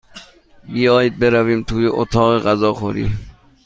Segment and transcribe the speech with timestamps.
[0.71, 3.11] بیایید برویم توی اتاق غذاخوری.